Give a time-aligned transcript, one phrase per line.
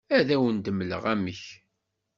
[0.17, 1.43] Ad awen-d-mleɣ amek.